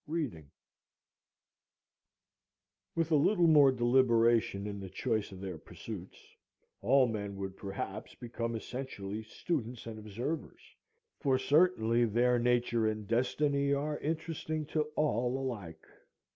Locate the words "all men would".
6.81-7.55